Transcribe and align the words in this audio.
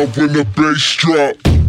Up 0.00 0.16
when 0.16 0.32
the 0.32 0.44
bass 0.56 0.96
drop. 0.96 1.59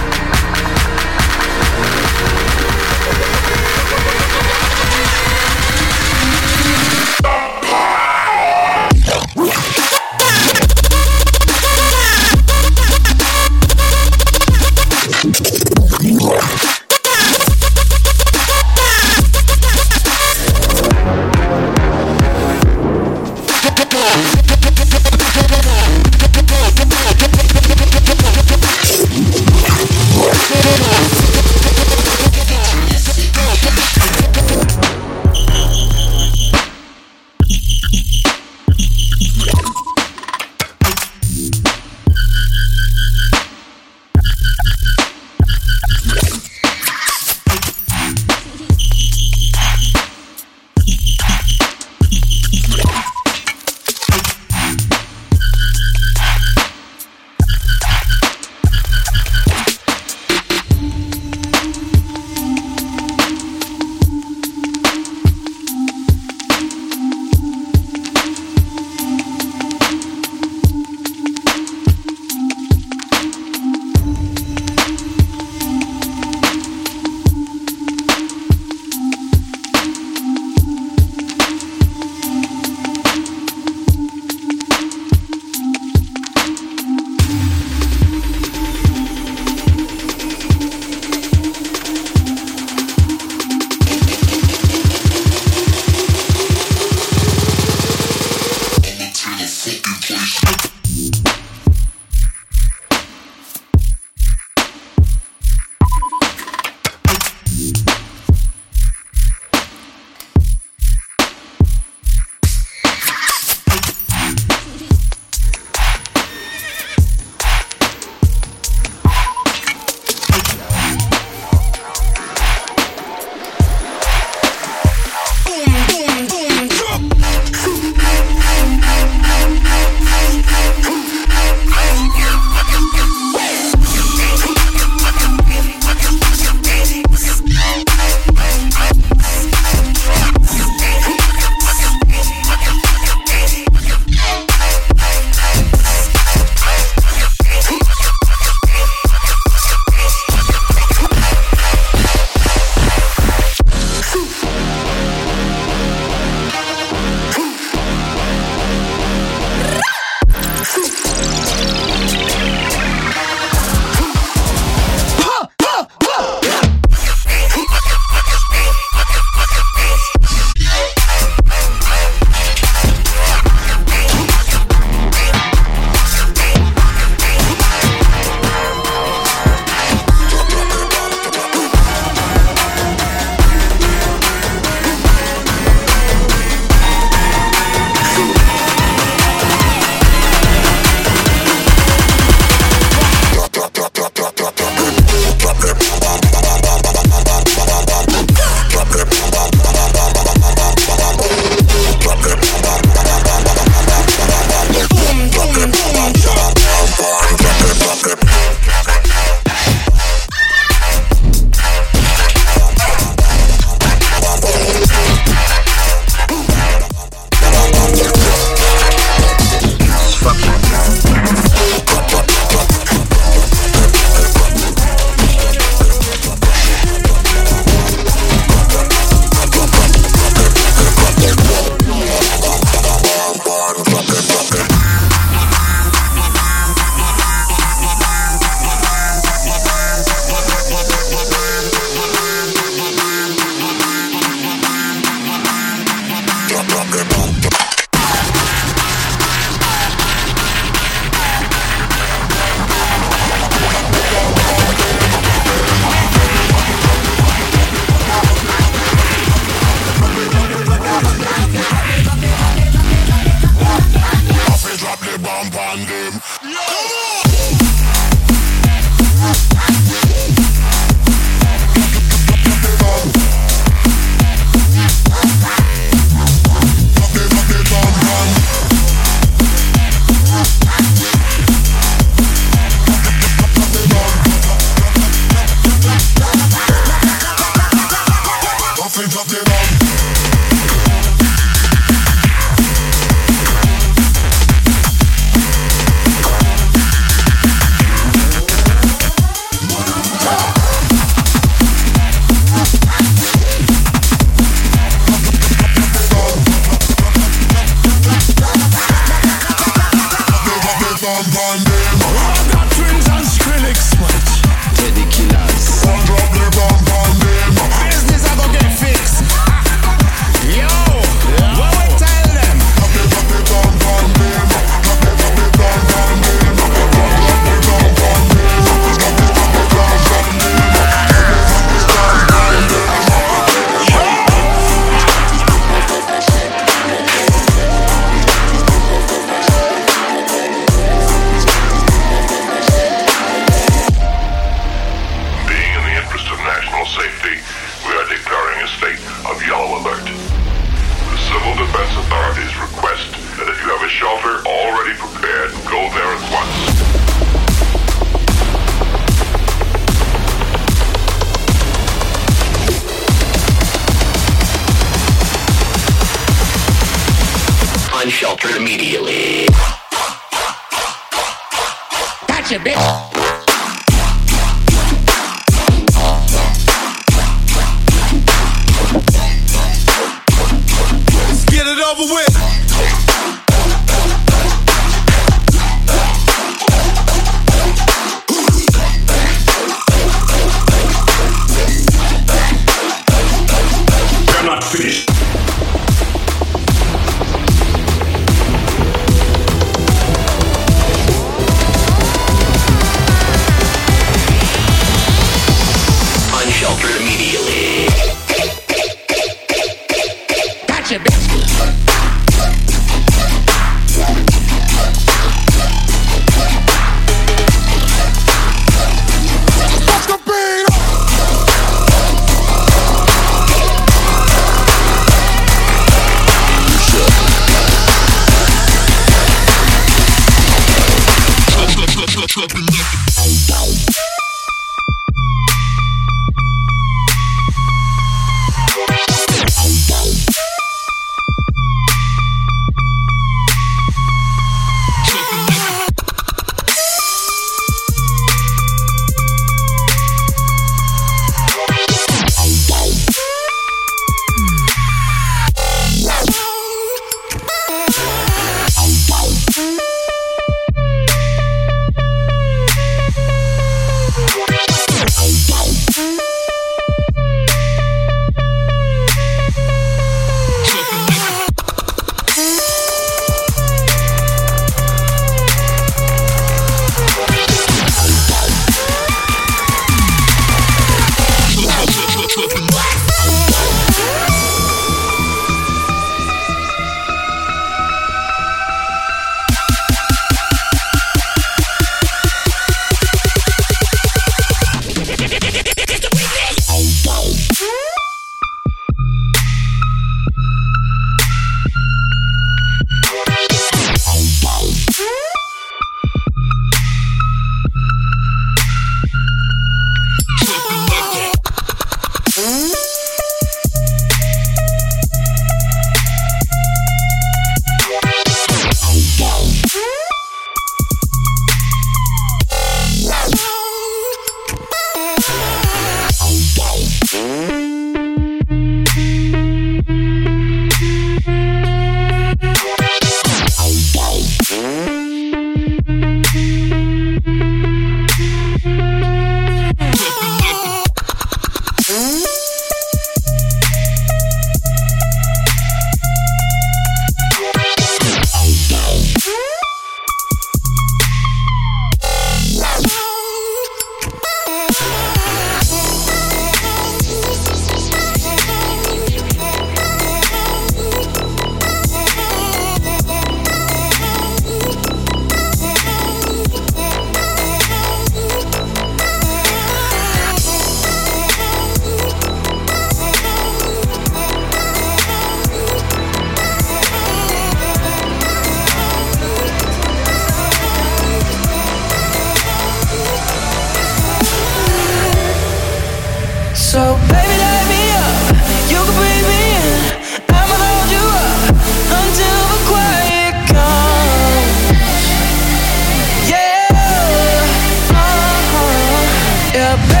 the 599.71 599.77
best. 599.87 600.00